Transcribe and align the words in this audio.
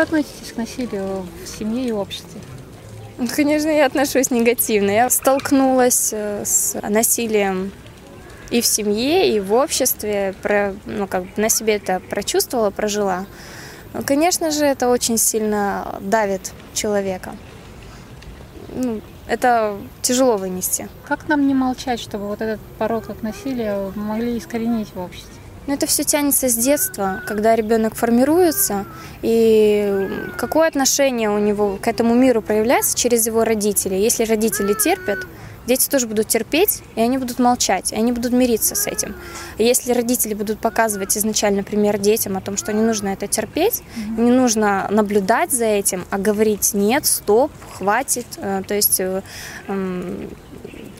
Вы 0.00 0.04
относитесь 0.04 0.52
к 0.52 0.56
насилию 0.56 1.26
в 1.44 1.46
семье 1.46 1.88
и 1.88 1.92
обществе? 1.92 2.40
Конечно, 3.36 3.68
я 3.68 3.84
отношусь 3.84 4.30
негативно. 4.30 4.90
Я 4.90 5.10
столкнулась 5.10 6.14
э, 6.14 6.42
с 6.46 6.80
насилием 6.88 7.70
и 8.50 8.62
в 8.62 8.66
семье, 8.66 9.30
и 9.30 9.40
в 9.40 9.52
обществе. 9.52 10.34
Про, 10.40 10.74
ну, 10.86 11.06
как 11.06 11.24
бы 11.24 11.30
на 11.36 11.50
себе 11.50 11.74
это 11.74 12.00
прочувствовала, 12.00 12.70
прожила. 12.70 13.26
Ну, 13.92 14.02
конечно 14.02 14.50
же, 14.50 14.64
это 14.64 14.88
очень 14.88 15.18
сильно 15.18 15.98
давит 16.00 16.52
человека. 16.72 17.36
Ну, 18.74 19.02
это 19.28 19.76
тяжело 20.00 20.38
вынести. 20.38 20.88
Как 21.06 21.28
нам 21.28 21.46
не 21.46 21.52
молчать, 21.52 22.00
чтобы 22.00 22.26
вот 22.26 22.40
этот 22.40 22.60
порог 22.78 23.04
как 23.06 23.20
насилие 23.20 23.92
могли 23.94 24.38
искоренить 24.38 24.94
в 24.94 24.98
обществе? 24.98 25.39
Но 25.66 25.74
это 25.74 25.86
все 25.86 26.04
тянется 26.04 26.48
с 26.48 26.54
детства, 26.54 27.22
когда 27.26 27.54
ребенок 27.54 27.94
формируется, 27.94 28.86
и 29.22 30.08
какое 30.36 30.68
отношение 30.68 31.30
у 31.30 31.38
него 31.38 31.78
к 31.80 31.86
этому 31.86 32.14
миру 32.14 32.42
проявляется 32.42 32.96
через 32.96 33.26
его 33.26 33.44
родителей. 33.44 34.02
Если 34.02 34.24
родители 34.24 34.74
терпят, 34.74 35.20
дети 35.66 35.88
тоже 35.88 36.06
будут 36.06 36.28
терпеть, 36.28 36.82
и 36.96 37.00
они 37.00 37.18
будут 37.18 37.38
молчать, 37.38 37.92
и 37.92 37.96
они 37.96 38.12
будут 38.12 38.32
мириться 38.32 38.74
с 38.74 38.86
этим. 38.86 39.14
Если 39.58 39.92
родители 39.92 40.34
будут 40.34 40.58
показывать 40.58 41.16
изначально 41.16 41.62
пример 41.62 41.98
детям 41.98 42.36
о 42.36 42.40
том, 42.40 42.56
что 42.56 42.72
не 42.72 42.82
нужно 42.82 43.10
это 43.10 43.26
терпеть, 43.26 43.82
mm-hmm. 43.82 44.20
не 44.20 44.30
нужно 44.32 44.88
наблюдать 44.90 45.52
за 45.52 45.66
этим, 45.66 46.04
а 46.10 46.18
говорить 46.18 46.74
нет, 46.74 47.06
стоп, 47.06 47.52
хватит, 47.72 48.26
э, 48.38 48.62
то 48.66 48.74
есть 48.74 49.00
э, 49.00 49.22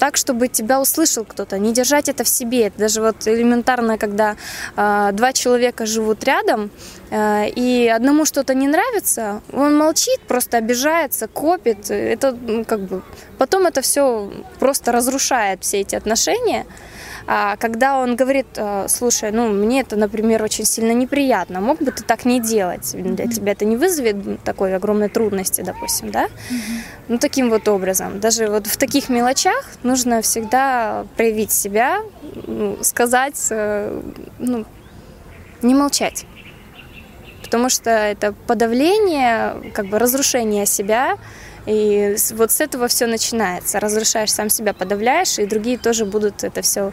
так, 0.00 0.16
чтобы 0.16 0.48
тебя 0.48 0.80
услышал 0.80 1.24
кто-то, 1.24 1.58
не 1.58 1.72
держать 1.72 2.08
это 2.08 2.24
в 2.24 2.28
себе. 2.28 2.66
Это 2.68 2.78
даже 2.78 3.02
вот 3.02 3.28
элементарно, 3.28 3.98
когда 3.98 4.36
э, 4.76 5.10
два 5.12 5.32
человека 5.32 5.84
живут 5.84 6.24
рядом, 6.24 6.70
э, 7.10 7.50
и 7.50 7.86
одному 7.86 8.24
что-то 8.24 8.54
не 8.54 8.66
нравится, 8.66 9.42
он 9.52 9.76
молчит, 9.76 10.20
просто 10.26 10.56
обижается, 10.56 11.28
копит. 11.28 11.90
Это 11.90 12.32
ну, 12.32 12.64
как 12.64 12.80
бы 12.80 13.02
потом 13.38 13.66
это 13.66 13.82
все 13.82 14.32
просто 14.58 14.90
разрушает 14.90 15.62
все 15.62 15.80
эти 15.80 15.94
отношения. 15.94 16.64
А 17.26 17.56
когда 17.56 17.98
он 17.98 18.16
говорит, 18.16 18.46
э, 18.56 18.86
слушай, 18.88 19.30
ну 19.30 19.48
мне 19.48 19.82
это, 19.82 19.96
например, 19.96 20.42
очень 20.42 20.64
сильно 20.64 20.92
неприятно, 20.92 21.60
мог 21.60 21.78
бы 21.78 21.92
ты 21.92 22.02
так 22.02 22.24
не 22.24 22.40
делать, 22.40 22.92
для 22.92 23.26
тебя 23.26 23.52
это 23.52 23.64
не 23.64 23.76
вызовет 23.76 24.42
такой 24.42 24.74
огромной 24.74 25.08
трудности, 25.08 25.60
допустим, 25.60 26.10
да? 26.10 26.28
Ну 27.08 27.18
таким 27.18 27.50
вот 27.50 27.68
образом, 27.68 28.18
даже 28.18 28.48
вот 28.48 28.66
в 28.66 28.76
таких 28.76 29.08
мелочах 29.08 29.64
нужно 29.90 30.20
всегда 30.22 31.04
проявить 31.16 31.52
себя, 31.52 32.00
сказать, 32.82 33.48
э, 33.50 34.00
ну, 34.38 34.64
не 35.62 35.74
молчать 35.74 36.26
потому 37.50 37.68
что 37.68 37.90
это 37.90 38.32
подавление, 38.46 39.72
как 39.74 39.86
бы 39.86 39.98
разрушение 39.98 40.66
себя, 40.66 41.18
и 41.66 42.14
вот 42.34 42.52
с 42.52 42.60
этого 42.60 42.86
все 42.86 43.06
начинается. 43.06 43.80
Разрушаешь 43.80 44.32
сам 44.32 44.50
себя, 44.50 44.72
подавляешь, 44.72 45.36
и 45.40 45.46
другие 45.46 45.76
тоже 45.76 46.04
будут 46.04 46.44
это 46.44 46.62
все 46.62 46.92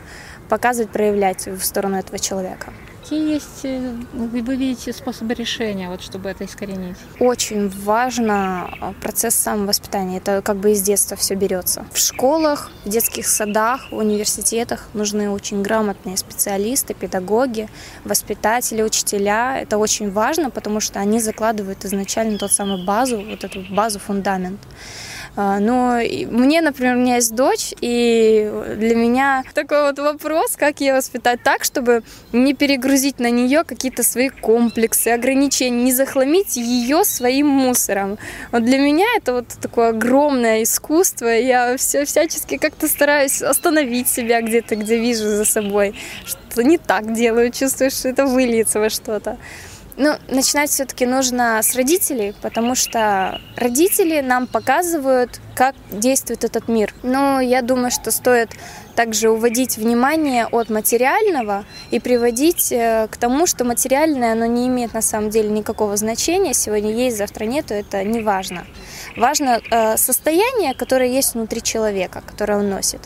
показывать, 0.50 0.90
проявлять 0.90 1.46
в 1.46 1.62
сторону 1.62 1.98
этого 1.98 2.18
человека. 2.18 2.74
Какие 3.08 3.36
есть, 3.36 3.64
э, 3.64 3.94
вы 4.12 4.56
видите, 4.58 4.92
способы 4.92 5.34
решения, 5.34 5.88
вот, 5.88 6.02
чтобы 6.02 6.28
это 6.28 6.44
искоренить? 6.44 6.98
Очень 7.22 7.70
важно 7.70 8.70
а, 8.82 8.94
процесс 9.02 9.34
самовоспитания. 9.34 10.18
Это 10.18 10.42
как 10.42 10.58
бы 10.58 10.72
из 10.72 10.82
детства 10.82 11.16
все 11.16 11.36
берется. 11.36 11.86
В 11.94 11.98
школах, 11.98 12.70
в 12.84 12.90
детских 12.90 13.26
садах, 13.28 13.90
в 13.92 13.96
университетах 13.96 14.90
нужны 14.94 15.30
очень 15.30 15.62
грамотные 15.62 16.18
специалисты, 16.18 16.94
педагоги, 16.94 17.70
воспитатели, 18.04 18.82
учителя. 18.82 19.58
Это 19.58 19.78
очень 19.78 20.12
важно, 20.12 20.50
потому 20.50 20.82
что 20.82 21.00
они 21.00 21.22
закладывают 21.22 21.86
изначально 21.86 22.38
тот 22.38 22.52
самый 22.52 22.84
базу, 22.84 23.24
вот 23.24 23.42
эту 23.46 23.64
базу, 23.74 24.00
фундамент. 24.00 24.60
А, 25.40 25.60
но 25.60 26.00
мне, 26.32 26.62
например, 26.62 26.96
у 26.96 27.00
меня 27.00 27.16
есть 27.18 27.36
дочь, 27.36 27.72
и 27.80 28.52
для 28.76 28.96
меня 28.96 29.44
такой 29.54 29.84
вот 29.84 30.00
вопрос, 30.00 30.56
как 30.56 30.82
ее 30.82 30.96
воспитать 30.96 31.44
так, 31.44 31.64
чтобы 31.64 32.02
не 32.34 32.56
перегрузить 32.56 33.20
на 33.20 33.30
нее 33.30 33.64
какие-то 33.64 34.02
свои 34.02 34.30
комплексы, 34.30 35.10
ограничения, 35.10 35.84
не 35.84 35.94
захламить 35.94 36.58
ее 36.58 37.06
своим 37.06 37.50
мусором. 37.50 38.18
Вот 38.52 38.66
для 38.66 38.80
меня 38.80 39.06
это 39.16 39.34
вот 39.34 39.48
такое 39.62 39.90
огромное 39.90 40.64
искусство. 40.64 41.28
Я 41.28 41.78
все 41.78 42.06
всячески 42.06 42.58
как-то 42.58 42.88
стараюсь 42.88 43.44
остановить 43.44 44.08
себя 44.08 44.42
где-то, 44.42 44.76
где 44.76 44.98
вижу 44.98 45.30
за 45.30 45.46
собой, 45.46 45.94
что 46.26 46.64
не 46.64 46.80
так 46.80 47.14
делаю, 47.14 47.52
чувствую, 47.52 47.92
что 47.92 48.10
это 48.10 48.26
выльется 48.26 48.80
во 48.80 48.90
что-то. 48.90 49.38
Ну, 49.98 50.14
начинать 50.28 50.70
все-таки 50.70 51.08
нужно 51.08 51.60
с 51.60 51.76
родителей, 51.76 52.36
потому 52.44 52.76
что 52.76 53.42
родители 53.56 54.22
нам 54.22 54.46
показывают, 54.46 55.42
как 55.56 55.74
действует 55.90 56.44
этот 56.44 56.68
мир. 56.68 56.94
Но 57.02 57.40
я 57.40 57.64
думаю, 57.64 57.90
что 57.90 58.12
стоит 58.12 58.52
также 58.96 59.32
уводить 59.32 59.78
внимание 59.78 60.46
от 60.46 60.70
материального 60.70 61.66
и 61.90 62.00
приводить 62.00 62.72
э, 62.72 63.08
к 63.10 63.18
тому, 63.18 63.48
что 63.48 63.66
материальное, 63.66 64.34
оно 64.34 64.46
не 64.46 64.68
имеет 64.68 64.94
на 64.94 65.02
самом 65.02 65.32
деле 65.32 65.50
никакого 65.50 65.98
значения. 65.98 66.54
Сегодня 66.54 66.94
есть, 66.94 67.18
завтра 67.18 67.46
нету, 67.46 67.74
это 67.74 68.04
не 68.04 68.22
важно. 68.22 68.68
Важно 69.16 69.62
э, 69.72 69.98
состояние, 69.98 70.76
которое 70.76 71.10
есть 71.10 71.34
внутри 71.34 71.64
человека, 71.64 72.22
которое 72.26 72.60
он 72.60 72.70
носит 72.70 73.02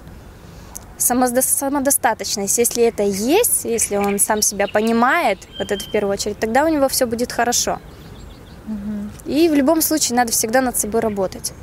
самодостаточность. 1.01 2.57
Если 2.57 2.83
это 2.83 3.03
есть, 3.03 3.65
если 3.65 3.97
он 3.97 4.19
сам 4.19 4.41
себя 4.41 4.67
понимает, 4.67 5.39
вот 5.59 5.71
это 5.71 5.83
в 5.83 5.91
первую 5.91 6.13
очередь, 6.13 6.39
тогда 6.39 6.63
у 6.63 6.67
него 6.67 6.87
все 6.87 7.05
будет 7.05 7.31
хорошо. 7.31 7.79
И 9.25 9.49
в 9.49 9.53
любом 9.53 9.81
случае 9.81 10.15
надо 10.15 10.31
всегда 10.31 10.61
над 10.61 10.77
собой 10.77 11.01
работать. 11.01 11.53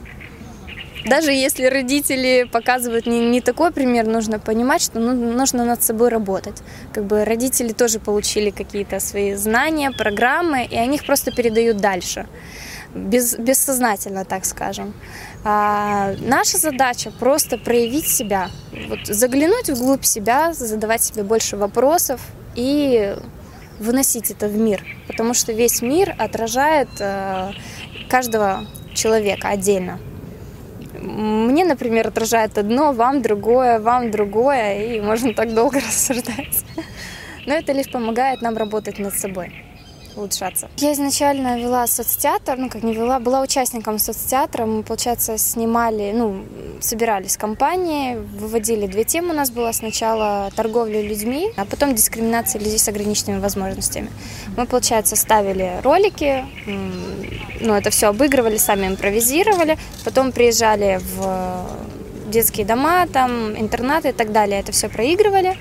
Даже 1.06 1.32
если 1.32 1.64
родители 1.66 2.46
показывают 2.52 3.06
не, 3.06 3.30
не 3.30 3.40
такой 3.40 3.70
пример, 3.70 4.06
нужно 4.06 4.38
понимать, 4.38 4.82
что 4.82 4.98
ну, 4.98 5.14
нужно 5.14 5.64
над 5.64 5.82
собой 5.82 6.08
работать. 6.08 6.56
Как 6.92 7.04
бы 7.04 7.24
родители 7.24 7.72
тоже 7.72 7.98
получили 7.98 8.50
какие-то 8.50 9.00
свои 9.00 9.34
знания, 9.34 9.90
программы, 9.90 10.64
и 10.64 10.76
они 10.76 10.96
их 10.96 11.06
просто 11.06 11.30
передают 11.30 11.78
дальше. 11.78 12.26
Без, 12.94 13.36
бессознательно, 13.36 14.24
так 14.24 14.44
скажем. 14.44 14.94
А 15.44 16.14
наша 16.20 16.58
задача 16.58 17.10
просто 17.10 17.58
проявить 17.58 18.08
себя, 18.08 18.50
вот, 18.88 19.00
заглянуть 19.06 19.68
вглубь 19.68 20.04
себя, 20.04 20.52
задавать 20.54 21.02
себе 21.02 21.22
больше 21.22 21.56
вопросов 21.56 22.20
и 22.54 23.14
выносить 23.78 24.30
это 24.30 24.48
в 24.48 24.56
мир, 24.56 24.82
потому 25.06 25.34
что 25.34 25.52
весь 25.52 25.82
мир 25.82 26.14
отражает 26.18 26.88
э, 26.98 27.52
каждого 28.08 28.66
человека 28.94 29.48
отдельно. 29.48 30.00
Мне, 31.00 31.64
например, 31.64 32.08
отражает 32.08 32.58
одно, 32.58 32.92
вам 32.92 33.22
другое, 33.22 33.78
вам 33.78 34.10
другое, 34.10 34.96
и 34.96 35.00
можно 35.00 35.34
так 35.34 35.54
долго 35.54 35.78
рассуждать. 35.86 36.64
Но 37.46 37.54
это 37.54 37.72
лишь 37.72 37.90
помогает 37.90 38.42
нам 38.42 38.56
работать 38.56 38.98
над 38.98 39.14
собой 39.14 39.67
улучшаться. 40.18 40.68
Я 40.76 40.92
изначально 40.92 41.58
вела 41.58 41.86
соцтеатр, 41.86 42.56
ну 42.56 42.68
как 42.68 42.82
не 42.82 42.94
вела, 42.94 43.18
была 43.18 43.40
участником 43.40 43.98
соцтеатра. 43.98 44.66
Мы, 44.66 44.82
получается, 44.82 45.38
снимали, 45.38 46.12
ну, 46.14 46.44
собирались 46.80 47.36
компании, 47.36 48.16
выводили 48.16 48.86
две 48.86 49.04
темы 49.04 49.30
у 49.30 49.36
нас 49.36 49.50
было. 49.50 49.72
Сначала 49.72 50.50
торговля 50.54 51.00
людьми, 51.00 51.50
а 51.56 51.64
потом 51.64 51.94
дискриминация 51.94 52.60
людей 52.60 52.78
с 52.78 52.88
ограниченными 52.88 53.40
возможностями. 53.40 54.10
Мы, 54.56 54.66
получается, 54.66 55.16
ставили 55.16 55.80
ролики, 55.82 56.44
ну, 57.60 57.74
это 57.74 57.90
все 57.90 58.08
обыгрывали, 58.08 58.56
сами 58.56 58.86
импровизировали. 58.86 59.78
Потом 60.04 60.32
приезжали 60.32 61.00
в 61.02 61.66
детские 62.28 62.66
дома, 62.66 63.06
там, 63.06 63.58
интернаты 63.58 64.10
и 64.10 64.12
так 64.12 64.32
далее. 64.32 64.60
Это 64.60 64.72
все 64.72 64.88
проигрывали. 64.88 65.56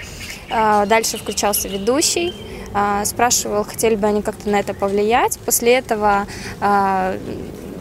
А, 0.50 0.86
дальше 0.86 1.18
включался 1.18 1.68
ведущий. 1.68 2.34
А, 2.80 3.04
спрашивал, 3.06 3.64
хотели 3.64 3.96
бы 3.96 4.06
они 4.06 4.22
как-то 4.22 4.48
на 4.50 4.60
это 4.60 4.76
повлиять. 4.76 5.40
После 5.40 5.74
этого 5.74 6.28
а, 6.62 7.18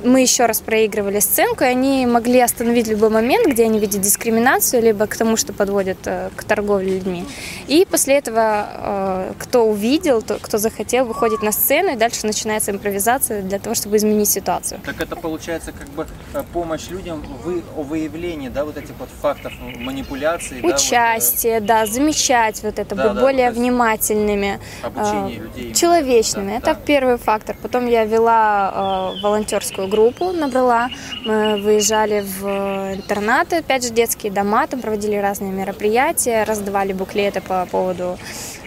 мы 0.04 0.22
еще 0.22 0.46
раз 0.46 0.60
проигрывали 0.60 1.20
сценку, 1.20 1.64
и 1.64 1.66
они 1.66 2.06
могли 2.06 2.40
остановить 2.40 2.88
любой 2.88 3.10
момент, 3.10 3.46
где 3.46 3.64
они 3.64 3.78
видят 3.78 4.00
дискриминацию, 4.00 4.82
либо 4.82 5.06
к 5.06 5.16
тому, 5.16 5.36
что 5.36 5.52
подводят 5.52 5.98
э, 6.04 6.30
к 6.34 6.44
торговле 6.44 6.94
людьми. 6.94 7.24
И 7.66 7.86
после 7.90 8.18
этого, 8.18 8.66
э, 8.72 9.32
кто 9.38 9.64
увидел, 9.66 10.22
кто 10.22 10.58
захотел, 10.58 11.04
выходит 11.04 11.42
на 11.42 11.52
сцену, 11.52 11.92
и 11.92 11.96
дальше 11.96 12.26
начинается 12.26 12.70
импровизация 12.70 13.42
для 13.42 13.58
того, 13.58 13.74
чтобы 13.74 13.96
изменить 13.96 14.28
ситуацию. 14.28 14.80
Так 14.84 15.00
это 15.00 15.16
получается 15.16 15.72
как 15.72 15.88
бы 15.90 16.06
э, 16.34 16.42
помощь 16.52 16.88
людям 16.90 17.22
в 17.44 17.62
о 17.76 17.82
выявлении, 17.82 18.48
да, 18.48 18.64
вот 18.64 18.76
этих 18.76 18.94
вот 18.98 19.08
фактов 19.20 19.52
манипуляции. 19.78 20.60
Участие, 20.62 21.60
да, 21.60 21.80
вот, 21.80 21.86
да 21.86 21.92
замечать 21.92 22.62
вот 22.62 22.78
это, 22.78 22.94
да, 22.94 23.04
быть 23.04 23.14
да, 23.14 23.20
более 23.20 23.50
внимательными. 23.50 24.60
Обучение 24.82 25.38
людей. 25.38 25.74
Человечными. 25.74 26.50
Да, 26.50 26.56
это 26.56 26.74
да. 26.74 26.80
первый 26.86 27.16
фактор. 27.18 27.56
Потом 27.60 27.86
я 27.86 28.04
вела 28.04 29.12
волонтерскую 29.22 29.85
группу 29.86 30.06
группу 30.06 30.32
набрала. 30.32 30.88
Мы 31.24 31.60
выезжали 31.60 32.20
в 32.20 32.94
интернаты, 32.94 33.56
опять 33.56 33.84
же, 33.84 33.90
детские 33.90 34.32
дома, 34.32 34.66
там 34.66 34.80
проводили 34.80 35.16
разные 35.16 35.52
мероприятия, 35.52 36.44
раздавали 36.44 36.92
буклеты 36.92 37.40
по 37.40 37.66
поводу 37.66 38.18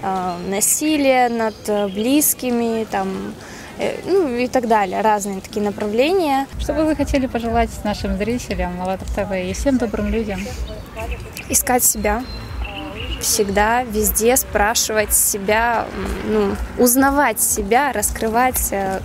э, 0.02 0.38
насилия 0.48 1.30
над 1.30 1.94
близкими, 1.94 2.86
там, 2.90 3.34
э, 3.80 4.00
ну 4.06 4.36
и 4.36 4.48
так 4.48 4.68
далее, 4.68 5.02
разные 5.02 5.42
такие 5.42 5.64
направления. 5.64 6.48
Что 6.60 6.74
бы 6.74 6.84
вы 6.84 6.96
хотели 6.96 7.28
пожелать 7.28 7.70
нашим 7.84 8.18
зрителям 8.18 8.82
АЛЛАТРА 8.82 9.26
ТВ 9.26 9.32
и 9.50 9.54
всем 9.54 9.78
добрым 9.78 10.10
людям? 10.10 10.40
Искать 11.50 11.84
себя, 11.84 12.24
всегда, 13.22 13.84
везде 13.84 14.36
спрашивать 14.38 15.14
себя, 15.14 15.86
ну, 16.26 16.56
узнавать 16.78 17.42
себя, 17.42 17.92
раскрывать, 17.92 18.70
э, 18.72 19.00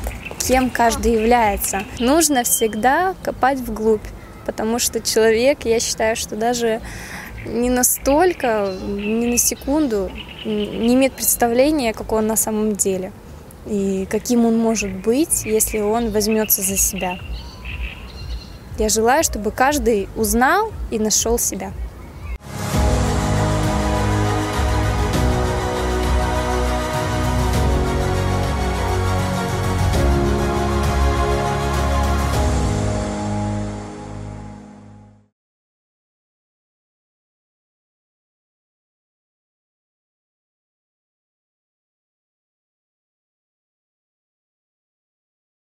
кем 0.46 0.70
каждый 0.70 1.12
является. 1.12 1.84
Нужно 1.98 2.44
всегда 2.44 3.14
копать 3.22 3.58
вглубь, 3.58 4.04
потому 4.44 4.78
что 4.78 5.00
человек, 5.00 5.64
я 5.64 5.80
считаю, 5.80 6.16
что 6.16 6.36
даже 6.36 6.80
не 7.46 7.70
настолько, 7.70 8.74
ни 8.82 9.26
на 9.26 9.38
секунду 9.38 10.10
не 10.44 10.94
имеет 10.94 11.12
представления, 11.14 11.92
какой 11.92 12.18
он 12.18 12.26
на 12.26 12.36
самом 12.36 12.74
деле 12.74 13.12
и 13.66 14.06
каким 14.10 14.44
он 14.44 14.58
может 14.58 14.90
быть, 14.90 15.44
если 15.46 15.80
он 15.80 16.10
возьмется 16.10 16.60
за 16.60 16.76
себя. 16.76 17.18
Я 18.78 18.88
желаю, 18.88 19.24
чтобы 19.24 19.50
каждый 19.50 20.08
узнал 20.16 20.72
и 20.90 20.98
нашел 20.98 21.38
себя. 21.38 21.72